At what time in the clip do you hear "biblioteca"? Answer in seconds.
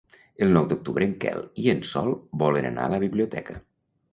3.05-3.61